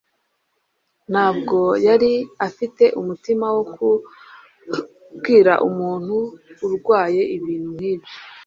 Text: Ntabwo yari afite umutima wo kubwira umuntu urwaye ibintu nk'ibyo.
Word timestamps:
Ntabwo 1.11 1.57
yari 1.87 2.13
afite 2.47 2.83
umutima 2.99 3.45
wo 3.55 3.63
kubwira 3.73 5.53
umuntu 5.67 6.15
urwaye 6.65 7.21
ibintu 7.37 7.69
nk'ibyo. 7.75 8.13